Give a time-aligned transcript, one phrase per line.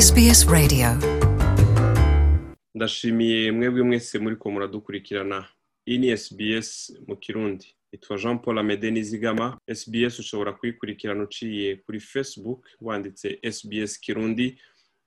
[0.00, 0.88] SBS Radio.
[2.74, 5.44] Ndashimiye mwebwe mwese muri ko muradukurikirana.
[5.88, 7.66] Iyi ni SBS mu kirundi.
[7.92, 14.58] Itwa jean paul amede nizigama SBS ushobora kuyikurikirana uciye kuri facebook wanditse SBS kirundi.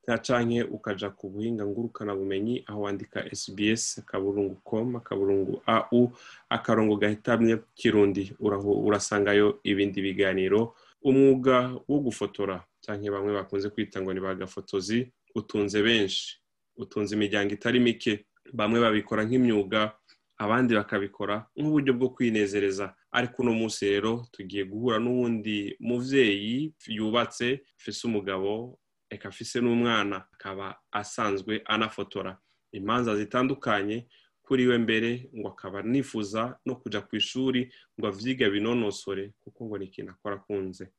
[0.06, 2.64] Canke ukaja ku buhinga ngurukana bumenyi.
[2.68, 6.12] Aho wandika SBS akaburungu com akaburungu au
[6.50, 8.34] akarongo gahitamye kirundi.
[8.86, 10.76] Urasangayo ibindi biganiro.
[11.02, 16.38] Umwuga wo gufotora canke bamwe bakunze kwita ngo ni bagafotozi utunze benshi.
[16.78, 18.26] Utunze imiryango itari mike.
[18.54, 19.96] Bamwe babikora nk'imyuga
[20.38, 22.96] abandi bakabikora nk'uburyo bwo kwinezereza.
[23.12, 30.26] Ariko uno munsi rero tugiye guhura n'uwundi muvyeyi yubatse afise umugabo eka afise n'umwana.
[30.34, 32.38] Akaba asanzwe anafotora.
[32.74, 34.08] Imanza zitandukanye
[34.44, 39.78] kuri we mbere ngo akaba nifuza no kuja ku ishuri ngo avyiga binonosore kuko ngo
[39.78, 40.92] ni ikintu akora akunze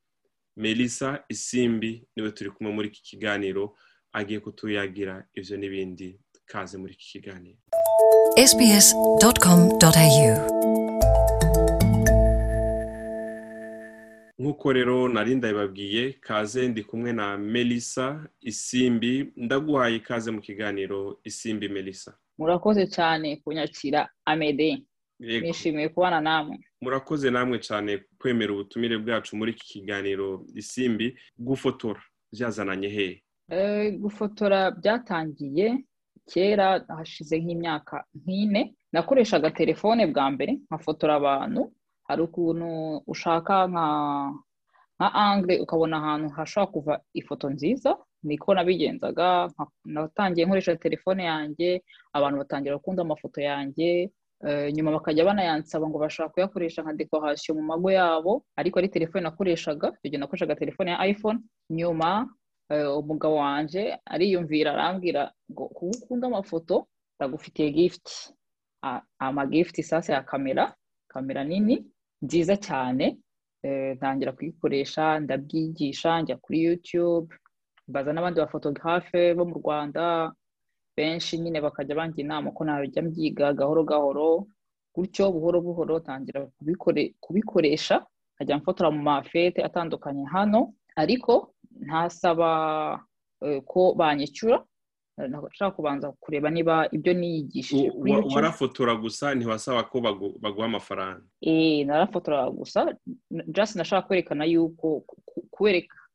[0.57, 3.77] melissa isimbi ni we turi kumwe muri iki kiganiro
[4.13, 5.27] agiye kutuyagira.
[5.35, 7.59] Ivyo n'ibindi kaze muri iki kiganiro.
[14.39, 19.33] Nk'uko rero nari ndabibabwiye kaze ndi kumwe na melissa isimbi.
[19.37, 22.15] Ndaguhaye ikaze mu kiganiro isimbi melissa.
[22.39, 24.83] Murakoze cyane kunyakira amede.
[25.21, 26.59] Nishimiye kubana namwe.
[26.81, 31.17] Murakoze namwe cyane kwemera ubutumire bwacu muri iki kiganiro isimbi.
[31.39, 32.01] Gufotora
[32.33, 35.85] byazananye hehe Eh, gufotora byatangiye.
[36.31, 41.63] Kera hashize nk'imyaka nk'ine nakoreshaga telefone bwa mbere nkafotora abantu.
[42.09, 43.87] Hari ukuntu ushaka nka
[44.97, 47.91] nka angle ukabona ahantu hashobora kuva ifoto nziza.
[48.25, 49.51] Niko nabigenzaga
[49.85, 51.83] natangiye nkoresha telefone yanjye
[52.17, 54.11] abantu batangira gukunda amafoto yanjye.
[54.73, 59.89] Nyuma bakajya banayansaba ngo bashaka kuyakoresha nka decoration mu mago yabo ariko ari telefone nakoreshaga
[59.97, 61.39] icyo gihe nakoreshaga telefone ya iphone.
[61.71, 62.29] Nyuma
[62.71, 68.07] eh, umugabo wanje ariyumvira arambwira ngo kuba ukunda amafoto ndagufitiye gift.
[68.85, 70.75] A- ama gift sasa ya kamera
[71.09, 71.87] kamera nini
[72.23, 73.17] nziza cyane.
[73.65, 77.33] Eh, ntangira kuyikoresha ndabyigisha njya kuri youtube
[77.89, 80.33] mbaza n'abandi bafotografe bo mu rwanda
[80.97, 84.47] benshi nyine bakajya bangira inama ko najya mbyiga gahoro gahoro
[84.95, 88.07] gutyo buhoro buhoro tangira kubikore, kubikoresha
[88.37, 93.01] nkajya mfotora mu mafete atandukanye hano ariko ntasaba
[93.43, 94.65] eh, ko banyishyura
[95.19, 97.87] Eh, nashaka kubanza kureba niba ibyo niyigishije
[98.35, 101.23] warafotora gusa ntiwasaba ko bagu- baguha amafaranga?
[101.41, 102.91] Eh narafotora gusa
[103.47, 105.47] just nashaka kwerekana yuko ku- ku-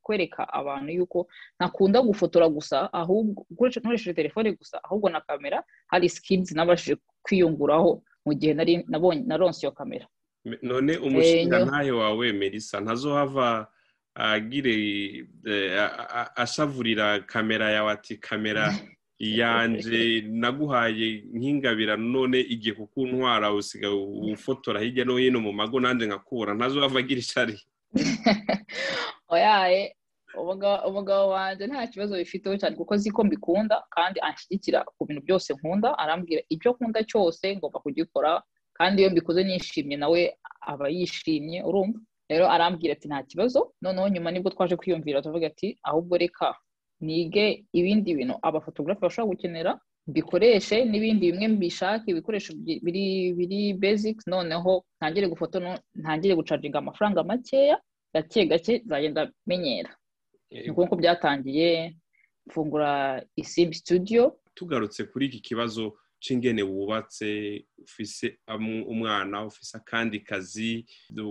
[0.10, 1.20] kwereka abantu yuko
[1.62, 8.34] ntakunda gufotora gusa ahubwo nkoresheje telefone gusa ahubwo na kamera hari skills nabashije kwiyunguraho mu
[8.34, 10.06] gihe nari nabonye naronse iyo kamera.
[10.46, 12.82] Me- none umushinga ntahe wawe melissa?
[12.82, 13.68] Ntazohava
[14.16, 14.76] agire
[15.46, 15.78] eh,
[16.36, 18.74] ashavurira kamera yawe ati kamera
[19.20, 23.94] yanje naguhaye nk'ingabira none igiye kukuntwara usiga
[24.34, 27.56] ufotora hirya no hino mu mago nanje nkakubura ntazohava agira ishari
[29.36, 29.96] oyaye
[30.90, 35.50] umugabo wanjye nta kibazo bifiteho cyane kuko azi ko mbikunda kandi anshyigikira ku bintu byose
[35.58, 38.32] nkunda arambwira ibyo nkunda cyose ngomba kugikora
[38.78, 40.22] kandi iyo mbikoze nishimye nawe
[40.72, 42.00] aba yishimye urumva?
[42.30, 43.74] Rero arambwira ati nta kibazo.
[43.82, 46.56] Noneho nyuma ni bwo twaje kwiyumvira tuvuga ati ahubwo reka
[47.02, 49.72] nige ibindi bintu abafotogarafe bashobora gukenera
[50.08, 52.54] mbikoreshe n'ibindi bimwe mbishake ibikoresho
[52.86, 57.78] biri biri basics noneho ntangire gufotora ntangire gucaginga amafaranga makeya
[58.14, 59.92] gake gake nzagenda menyera.
[60.52, 61.96] Ni uko byatangiye
[62.48, 64.40] mfungura isimbi studio.
[64.54, 68.40] Tugarutse kuri iki kibazo c'ingene wubatse ufise
[68.88, 70.86] umwana ufise akandi kazi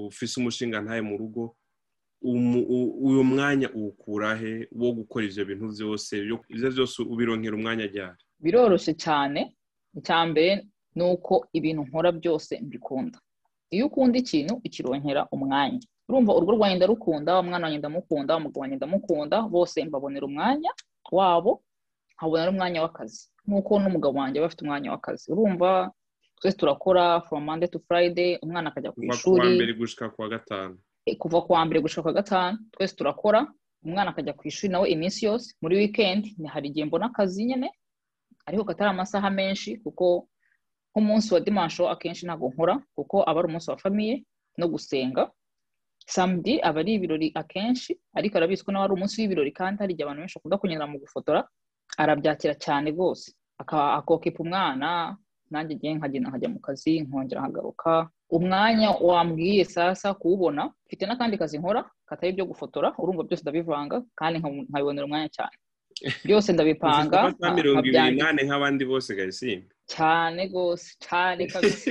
[0.07, 1.57] ufise umushinga ntaye mu rugo.
[2.23, 8.19] Uyu mwanya uwukurahe wo gukora ivyo bintu vyose byo- ivyo vyose ubironkera umwanya ryari?
[8.41, 9.55] Biroroshye cyane
[9.95, 13.19] icya mbere ni uko ibintu nkora byose mbikunda.
[13.71, 15.81] Iyo ukunda ikintu ukironkera umwanya.
[16.09, 20.71] Urumva urugo rwanjye ndarukunda umwana wanjye ndamukunda umugabo wanjye ndamukunda bose mbabonera umwanya
[21.13, 21.63] wabo
[22.17, 23.21] nkabonera umwanya w'akazi.
[23.47, 25.25] Nk'uko n'umugabo wanjye aba afite umwanya w'akazi.
[25.33, 25.91] Urumva
[26.39, 29.47] twese turakora from monday to friday umwana akajya ku ishuri.
[31.07, 33.41] Eh, kuva ku wa mbere gushika ku wa gatanu twese turakora
[33.85, 35.55] umwana akajya ku ishuri nawe iminsi yose.
[35.63, 37.69] Muri weekend ni hari igihe mbona akazi nyine
[38.47, 40.29] ariko katari amasaha menshi kuko
[40.91, 44.25] nk'umunsi wa dimansho akenshi ntabwo nkora kuko aba ari umunsi wa famiye
[44.59, 45.31] no gusenga.
[46.15, 50.05] Samedi aba ari ibirori akenshi ariko arabizi ko nawe ari umunsi w'ibirori kandi hari igihe
[50.07, 51.41] abantu benshi bakunda kunyura mu gufotora
[52.03, 53.27] arabyakira cyane rwose.
[53.99, 54.89] Akokipa umwana
[55.51, 57.93] nanjye igihe nkagenda nkajya mu kazi nkongera nkagaruka.
[58.37, 64.37] Umwanya wambwiye sasa kuwubona mfite n'akandi kazi nkora katari ibyo gufotora urumva byose ndabivanga kandi
[64.41, 65.57] nka- nkabibonera umwanya cyane.
[66.25, 67.19] Byose ndabipanga
[67.57, 71.89] mirongo ibiri n'ane nk'abandi bose gasimba cyane rwose cyane kabisa.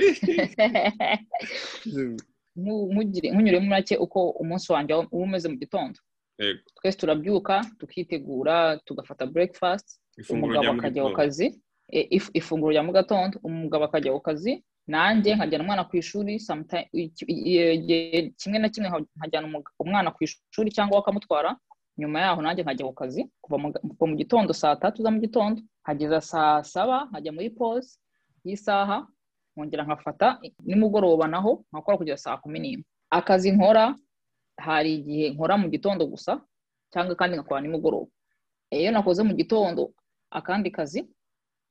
[2.58, 5.98] Nku- nkugire- nkunyure muri make uko umunsi wanjye uba umeze mu gitondo.
[6.76, 9.86] Twese turabyuka tukitegura tugafata breakfast
[10.34, 11.46] umugabo akajya ku kazi
[11.92, 14.52] e, if- ifunguro rya mu gatondo umugabo akajya ku kazi
[14.86, 16.32] nanjye nkajyana umwana ku ishuri
[17.26, 19.46] igihe kimwe na kimwe nka- nkajyana
[19.78, 21.56] umwana ku ishuri cyangwa bakamutwara
[21.98, 23.58] nyuma yaho nanjye nkajya ku kazi kuva
[24.10, 27.98] mu gitondo saa tatu za mu gitondo nkageza saa saba nkajya muri pause
[28.46, 29.06] y'isaha
[29.58, 32.84] nkongera nkafata nimugoroba naho nkakora kugeza saa kumi n'imwe.
[33.10, 33.94] Akazi nkora
[34.60, 36.38] hari igihe nkora mu gitondo gusa
[36.94, 38.06] cyangwa kandi ngakora nimugoroba.
[38.70, 39.90] Iyo nakoze mu gitondo
[40.30, 41.00] akandi kazi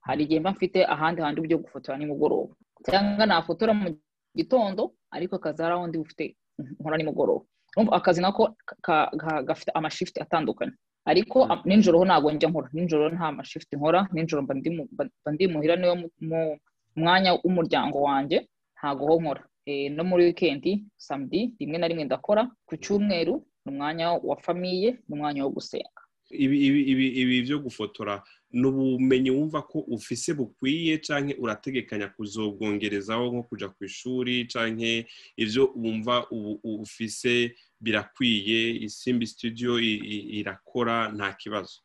[0.03, 2.51] hari igihe mba mfite ahandi handi byo gufotora nimugoroba.
[2.85, 3.95] Cyangwa nafotora mu
[4.35, 6.35] gitondo ariko akazi hari aho ndi bufite
[6.79, 7.45] nkora nimugoroba.
[7.91, 8.55] Akazi nako
[9.47, 10.73] gafite amashifuti atandukanye.
[11.07, 11.61] Ariko Mm.
[11.65, 12.67] nijoro ho ntabwo njya nkora.
[12.73, 14.53] Nijoro nta mashifuti nkora nijoro mba
[15.31, 16.57] ndi muhira niwo mu-
[16.97, 18.47] mu mwanya w'umuryango wanjye
[18.77, 22.47] ntabwo ho nkora Eh, no muri wikendi samedi rimwe na rimwe ndakora.
[22.65, 26.01] Ku cyumweru ni umwanya wa famiye ni umwanya wo gusenga.
[26.31, 33.83] Ibi byo gufotora ni ubumenyi wumva ko ufise bukwiye canke urategekanya kuzobwongerezaho nko kuja ku
[33.83, 35.03] ishuri canke
[35.37, 36.27] ivyo wumva
[36.63, 39.79] ufise birakwiye isimbi studio
[40.39, 41.83] irakora nta kibazo.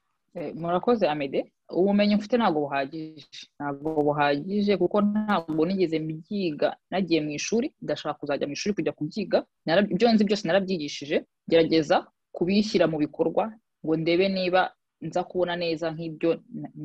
[0.55, 1.53] Murakoze amede.
[1.71, 3.27] Ubumenyi mfite ntabwo buhagije.
[3.59, 6.77] Ntabwo buhagije kuko ntabwo nigeze mbyiga.
[6.91, 9.39] Nagiye mu ishuri ndashaka kuzajya mu ishuri kujya kubyiga.
[9.93, 11.17] Ibyo nzi byose narabyigishije.
[11.49, 11.97] Gerageza
[12.37, 13.45] kubishyira mu bikorwa
[13.85, 16.31] ngo ndebe niba nza kubona neza nk'ibyo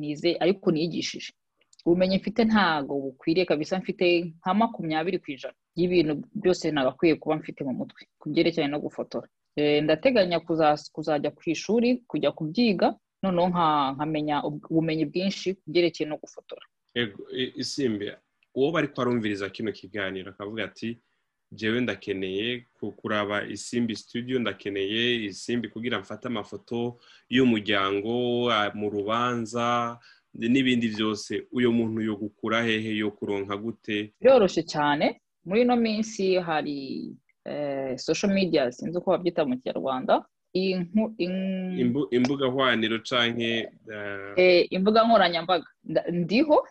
[0.00, 1.30] nize ariko nigishije
[1.86, 3.78] ubumenyi mfite ntabwo bukwiriye kabisa.
[3.80, 4.04] Mfite
[4.40, 6.12] nka makumyabiri ku ijana y'ibintu
[6.42, 9.28] byose nagakwiye kuba mfite mu mutwe ku byerekeranye no gufotora.
[9.56, 12.88] Eh, ndateganya kuza- kuzajya ku ishuri kujya kubyiga.
[13.22, 16.66] Noneho nka- nkamenya ub- ubumenyi bwinshi ku byerekeye no gufotora.
[17.56, 18.12] Isimbi
[18.54, 20.98] uwo bari arumviriza kino kiganiro akavuga ati
[21.52, 26.98] jewe ndakeneye ku- kuraba isimbi studio ndakeneye isimbi kugira mfate amafoto
[27.30, 28.12] y'umuryango
[28.74, 29.98] mu rubanza
[30.34, 31.46] n'ibindi byose.
[31.52, 34.12] Uyo muntu yo gukura hehe yo kuronka gute?
[34.20, 35.20] Biroroshye cyane.
[35.44, 37.10] Muri ino minsi hari
[37.44, 40.24] eh, social media sinzi uko babyita mu kinyarwanda.
[42.10, 45.66] Imbuga hwaniro canke eh, eh, imbuga nkoranyambaga.
[46.12, 46.66] Ndiho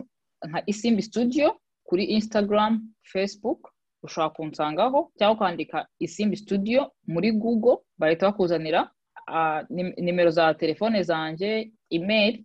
[0.50, 3.72] nka isimbi studio kuri instagram facebook
[4.04, 8.90] ushobora kunsangaho cyangwa ukandika isimbi studio muri google bahita bakuzanira
[9.70, 12.44] nim- nimero za telefone zanjye email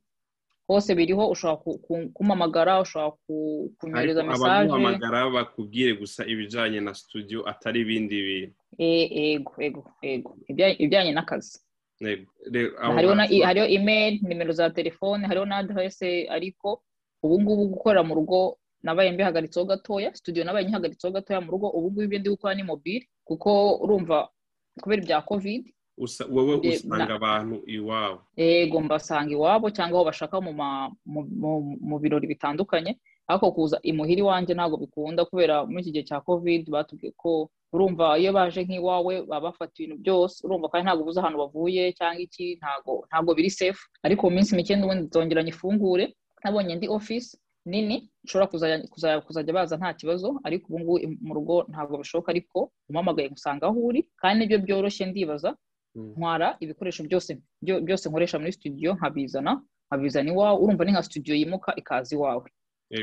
[0.69, 6.95] hose biriho ushobora ku- ku- kumpamagara ushobora ku- kunyohereza mesaje abaguhamagara bakubwire gusa ibijanye na
[6.95, 8.57] studio atari ibindi bintu.
[8.79, 10.37] Ego ego ego.
[10.51, 11.59] Ibya- ibijyanye n'akazi.
[12.01, 12.31] Ego,
[13.47, 16.83] hariho email nimero za telefone hariho na adresse ariko
[17.23, 21.87] ubu ngubu gukorera mu rugo nabaye mbihagaritseho gatoya studio nabaye nyihagaritseho gatoya mu rugo ubu
[21.91, 24.29] ngubu ibyo ndi gukora ni mobile kuko urumva
[24.83, 25.63] kubera ibya covid
[26.31, 28.19] wowe Eh, usanga abantu iwabo.
[28.37, 30.41] Ego mbasanga iwabo cyangwa aho bashaka
[31.07, 32.99] mu birori bitandukanye
[33.29, 38.07] ariko kuza imuhira iwanjye ntabwo bikunda kubera muri iki gihe cya covid batubwiye ko urumva
[38.21, 42.47] iyo baje nk'iwawe baba bafata ibintu byose urumva kandi ntabwo ubuze ahantu bavuye cyangwa iki
[42.61, 46.05] ntabwo ntabwo biri safe ariko mu minsi mike n'ubundi nzongera nyifungure
[46.45, 47.29] nabonye ndi office
[47.71, 48.47] nini nshobora
[49.27, 52.59] kuzajya, baza nta kibazo ariko ubu ngubu mu rugo ntabwo bishoboka ariko
[52.91, 55.51] umpamagaye gusanga aho uri kandi ni byo byoroshye ndibaza
[55.95, 56.13] Mm.
[56.17, 57.31] ntwara ibikoresho byose
[57.65, 59.53] byo- byose nkoresha muri studio nkabizana
[59.89, 62.49] nkabizana iwawe urumva ni nka studio yimuka ikaza iwawe.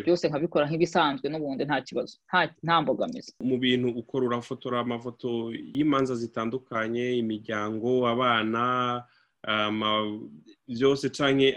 [0.05, 2.17] Byose nkabikora nk'ibisanzwe n'ubundi nta kibazo.
[2.63, 3.31] Nta mbogamizi.
[3.50, 5.29] Mu bintu ukora urafotora amafoto
[5.75, 8.63] y'imanza zitandukanye imiryango abana
[10.67, 11.05] byose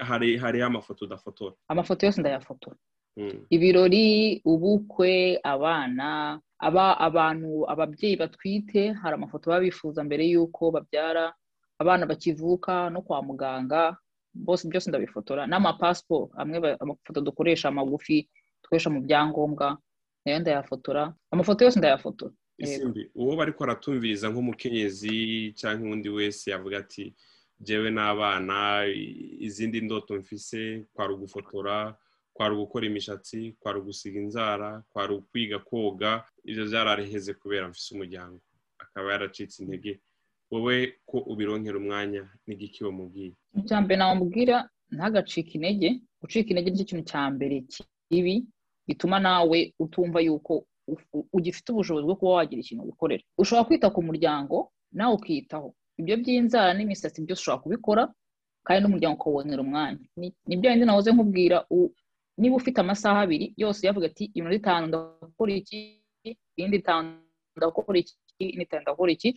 [0.08, 1.54] hari hariho amafoto udafotora?
[1.68, 2.76] Amafoto yose ndayafotora.
[3.16, 3.44] Mm.
[3.50, 11.34] ibirori ubukwe abana aba abantu ababyeyi batwite hari amafoto baba bifuza mbere y'uko babyara
[11.78, 13.96] abana bakivuka no kwa muganga
[14.34, 15.46] bose byose ndabifotora.
[15.46, 18.28] N'amapasiporo amwe amafoto dukoresha magufi
[18.62, 19.78] dukoresha mu byangombwa.
[20.24, 21.14] Nayo ndayafotora.
[21.30, 22.32] Amafoto yose ndayafotora.
[23.14, 27.14] Uwo bariko aratumviriza nk'umukenyezi canke uwundi wese yavuga ati
[27.60, 28.86] jewe n'abana
[29.46, 31.96] izindi ndoto mfise kwari ugufotora
[32.32, 38.40] kwari ugukora imishatsi kwari ugusiga inzara kwari ukwiga koga ivyo vyarareheze kubera mfise umuryango.
[38.78, 40.00] Akaba yaracitse intege.
[40.52, 40.76] Wowe
[41.09, 44.56] ko ubironkera umwanya n'igiki wamubwiye icya mbere namubwira
[44.94, 45.88] ntagacike intege.
[46.21, 48.35] Gucika intege ni cyo kintu cya mbere kibi
[48.88, 50.52] gituma nawe utumva yuko
[51.32, 54.56] ugifite ubushobozi bwo kuba wagira ikintu wikorera ushobora kwita ku muryango
[54.92, 55.68] nawe ukiyitaho.
[56.00, 58.02] Ibyo by'inzara n'imisatsi byose ushobora kubikora
[58.66, 60.04] kandi n'umuryango ukawubonera umwanya.
[60.47, 61.64] Ni bya bindi nahoze nkubwira
[62.38, 65.78] niba ufite amasaha abiri yose yavuga ati iminota itanu ndakora iki
[66.56, 67.09] iyindi itanu
[67.56, 69.30] ndakora iki indi itanu ndakora iki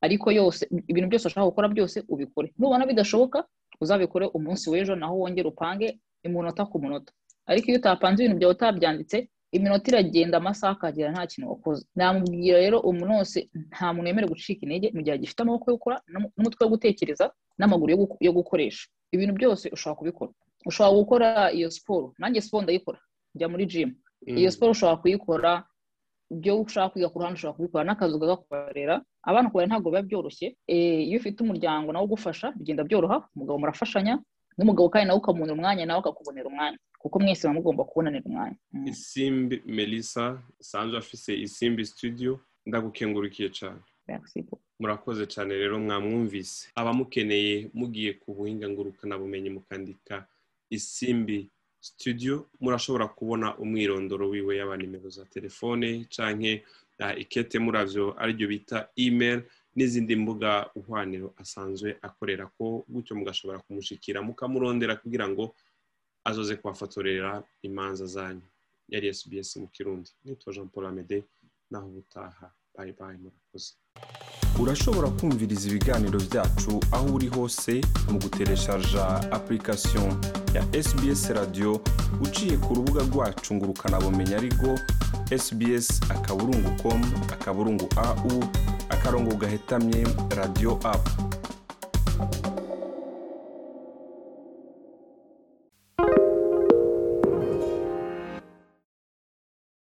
[0.00, 2.52] ariko yose ibintu byose ushaka gukora byose ubikore.
[2.58, 3.44] Nubona bidashoboka
[3.80, 7.12] uzabikore umunsi w'ejo naho wongere upange imunota ku munota.
[7.50, 11.82] Ariko iyo utapanze ibintu byawe utabyanditse iminota iragenda amasaha akagera nta kintu wakoze.
[11.96, 13.38] Namubwira rero umuntu wose
[13.70, 15.96] nta muntu wemerewe gucika intege mu gihe agifite amaboko yo gukora
[16.36, 17.26] n'umutwe wo gutekereza
[17.58, 17.90] n'amaguru
[18.26, 18.84] yo gukoresha.
[19.14, 20.30] Ibintu byose ushobora kubikora.
[20.66, 21.28] Ushobora gukora
[21.58, 22.06] iyo siporo.
[22.18, 22.98] Nanjye siporo ndayikora.
[23.34, 23.94] Njya muri jimu
[24.40, 25.52] iyo siporo ushobora kuyikora
[26.30, 28.96] ibyo ushaka kwiga ku ruhande ushobora kubikora n'akazi ugakorera
[29.28, 30.46] abana kubara ntabwo biba byoroshye.
[31.08, 34.14] Iyo ufite umuryango nawe ugufasha bigenda byoroha umugabo murafashanya
[34.56, 36.78] n'umugabo kandi nawe ukamubonera umwanya nawe akakubonera umwanya.
[37.02, 38.56] Kuko mwese muba mugomba kubonanira umwanya.
[38.92, 40.24] Isimbi melissa
[40.60, 43.80] sanzwe afise isimbi studio ndagukengurikiye cyane.
[44.80, 46.68] Murakoze cyane rero mwamwumvise.
[46.80, 50.26] Abamukeneye mugiye ku buhinga ngurukanabumenyi mukandika
[50.70, 56.64] isimbi studio murashobora kubona umwirondoro wiwe yaba nimero za telefone canke
[57.16, 59.42] ikete muravyo ari ryo bita email
[59.76, 65.54] n'izindi mbuga uhwaniro asanzwe akorera ko gutyo mugashobora kumushikira mukamurondera kugira ngo
[66.24, 68.44] azoze kubafotorera imanza zanyu.
[68.92, 70.10] Yari SBS mu kirundi.
[70.24, 71.24] Nitwa Jean Paul Amede
[71.70, 72.52] naho ubutaha.
[72.76, 73.72] Bye bye murakoze.
[74.62, 80.08] Urashobora kumviriza ibiganiro byacu aho uri hose mu gutereshaja application
[80.54, 81.80] ya SBS radio
[82.20, 84.68] uciye ku rubuga rwacu ngo ukanabumenya ariko
[85.44, 87.00] sbs akaburungu com
[87.32, 88.44] akaburungu au
[88.88, 91.04] akarongo gahetamye radio app.